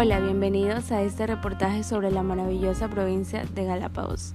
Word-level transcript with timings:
Hola, 0.00 0.20
bienvenidos 0.20 0.92
a 0.92 1.02
este 1.02 1.26
reportaje 1.26 1.82
sobre 1.82 2.12
la 2.12 2.22
maravillosa 2.22 2.86
provincia 2.86 3.44
de 3.52 3.64
Galápagos. 3.64 4.32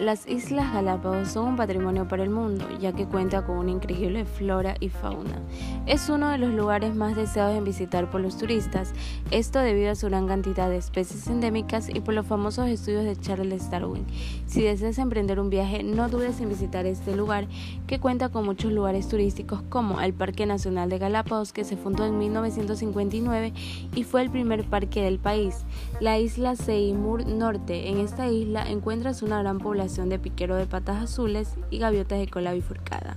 Las 0.00 0.26
Islas 0.26 0.72
Galápagos 0.72 1.28
son 1.28 1.46
un 1.50 1.56
patrimonio 1.56 2.08
para 2.08 2.24
el 2.24 2.30
mundo, 2.30 2.66
ya 2.80 2.92
que 2.94 3.06
cuenta 3.06 3.46
con 3.46 3.58
una 3.58 3.70
increíble 3.70 4.24
flora 4.24 4.74
y 4.80 4.88
fauna. 4.88 5.40
Es 5.86 6.08
uno 6.08 6.30
de 6.30 6.38
los 6.38 6.52
lugares 6.52 6.96
más 6.96 7.14
deseados 7.14 7.56
en 7.56 7.62
visitar 7.62 8.10
por 8.10 8.22
los 8.22 8.36
turistas, 8.36 8.92
esto 9.30 9.60
debido 9.60 9.92
a 9.92 9.94
su 9.94 10.08
gran 10.08 10.26
cantidad 10.26 10.68
de 10.68 10.78
especies 10.78 11.28
endémicas 11.28 11.88
y 11.88 12.00
por 12.00 12.14
los 12.14 12.26
famosos 12.26 12.66
estudios 12.66 13.04
de 13.04 13.14
Charles 13.14 13.70
Darwin. 13.70 14.04
Si 14.46 14.62
deseas 14.62 14.98
emprender 14.98 15.38
un 15.38 15.48
viaje, 15.48 15.84
no 15.84 16.08
dudes 16.08 16.40
en 16.40 16.48
visitar 16.48 16.86
este 16.86 17.14
lugar, 17.14 17.46
que 17.86 18.00
cuenta 18.00 18.30
con 18.30 18.44
muchos 18.44 18.72
lugares 18.72 19.06
turísticos 19.06 19.62
como 19.68 20.00
el 20.00 20.12
Parque 20.12 20.44
Nacional 20.44 20.90
de 20.90 20.98
Galápagos, 20.98 21.52
que 21.52 21.62
se 21.62 21.76
fundó 21.76 22.04
en 22.04 22.18
1959 22.18 23.52
y 23.94 24.02
fue 24.02 24.22
el 24.22 24.30
primer 24.30 24.64
parque 24.64 25.03
del 25.04 25.18
país. 25.18 25.64
La 26.00 26.18
isla 26.18 26.56
Seymour 26.56 27.26
Norte. 27.26 27.88
En 27.88 27.98
esta 27.98 28.28
isla 28.28 28.68
encuentras 28.68 29.22
una 29.22 29.40
gran 29.40 29.58
población 29.58 30.08
de 30.08 30.18
piquero 30.18 30.56
de 30.56 30.66
patas 30.66 31.02
azules 31.02 31.54
y 31.70 31.78
gaviotas 31.78 32.18
de 32.18 32.28
cola 32.28 32.52
bifurcada. 32.52 33.16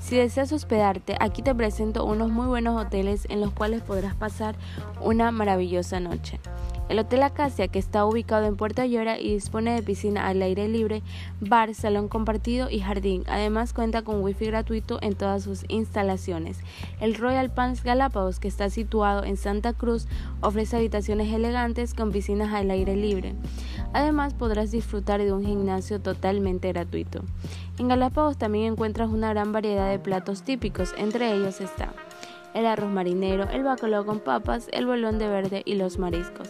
Si 0.00 0.16
deseas 0.16 0.52
hospedarte, 0.52 1.16
aquí 1.20 1.42
te 1.42 1.54
presento 1.54 2.04
unos 2.04 2.30
muy 2.30 2.46
buenos 2.46 2.78
hoteles 2.78 3.26
en 3.30 3.40
los 3.40 3.52
cuales 3.52 3.82
podrás 3.82 4.14
pasar 4.14 4.56
una 5.00 5.30
maravillosa 5.30 6.00
noche. 6.00 6.40
El 6.92 6.98
Hotel 6.98 7.22
Acacia, 7.22 7.68
que 7.68 7.78
está 7.78 8.04
ubicado 8.04 8.44
en 8.44 8.56
Puerto 8.56 8.84
Llora 8.84 9.18
y 9.18 9.32
dispone 9.32 9.74
de 9.74 9.82
piscina 9.82 10.28
al 10.28 10.42
aire 10.42 10.68
libre, 10.68 11.02
bar, 11.40 11.74
salón 11.74 12.06
compartido 12.06 12.68
y 12.68 12.80
jardín. 12.80 13.24
Además 13.28 13.72
cuenta 13.72 14.02
con 14.02 14.22
wifi 14.22 14.44
gratuito 14.44 14.98
en 15.00 15.14
todas 15.14 15.42
sus 15.42 15.64
instalaciones. 15.68 16.58
El 17.00 17.14
Royal 17.14 17.50
Palms 17.50 17.82
Galápagos, 17.82 18.38
que 18.38 18.48
está 18.48 18.68
situado 18.68 19.24
en 19.24 19.38
Santa 19.38 19.72
Cruz, 19.72 20.06
ofrece 20.42 20.76
habitaciones 20.76 21.32
elegantes 21.32 21.94
con 21.94 22.12
piscinas 22.12 22.52
al 22.52 22.70
aire 22.70 22.94
libre. 22.94 23.36
Además 23.94 24.34
podrás 24.34 24.70
disfrutar 24.70 25.22
de 25.22 25.32
un 25.32 25.46
gimnasio 25.46 25.98
totalmente 25.98 26.68
gratuito. 26.74 27.22
En 27.78 27.88
Galápagos 27.88 28.36
también 28.36 28.70
encuentras 28.70 29.08
una 29.08 29.30
gran 29.30 29.50
variedad 29.50 29.90
de 29.90 29.98
platos 29.98 30.42
típicos, 30.42 30.92
entre 30.98 31.32
ellos 31.32 31.62
está 31.62 31.94
el 32.54 32.66
arroz 32.66 32.90
marinero, 32.90 33.48
el 33.50 33.62
bacalao 33.62 34.04
con 34.04 34.20
papas, 34.20 34.68
el 34.72 34.86
bolón 34.86 35.18
de 35.18 35.28
verde 35.28 35.62
y 35.64 35.74
los 35.74 35.98
mariscos. 35.98 36.48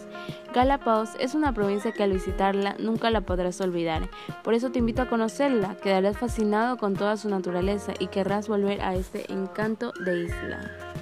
Galápagos 0.53 1.09
es 1.19 1.35
una 1.35 1.53
provincia 1.53 1.91
que 1.91 2.03
al 2.03 2.13
visitarla 2.13 2.75
nunca 2.79 3.09
la 3.09 3.21
podrás 3.21 3.59
olvidar. 3.61 4.09
Por 4.43 4.53
eso 4.53 4.71
te 4.71 4.79
invito 4.79 5.01
a 5.01 5.09
conocerla, 5.09 5.75
quedarás 5.81 6.17
fascinado 6.17 6.77
con 6.77 6.93
toda 6.93 7.17
su 7.17 7.29
naturaleza 7.29 7.93
y 7.99 8.07
querrás 8.07 8.47
volver 8.47 8.81
a 8.81 8.95
este 8.95 9.31
encanto 9.31 9.93
de 10.05 10.25
isla. 10.25 10.92